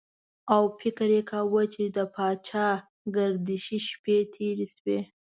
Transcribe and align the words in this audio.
او 0.55 0.63
فکر 0.79 1.07
یې 1.15 1.21
کاوه 1.31 1.61
چې 1.73 1.83
د 1.95 1.97
پاچاګردشۍ 2.13 3.79
شپې 3.89 4.17
تېرې 4.35 4.65
شوې. 4.75 4.99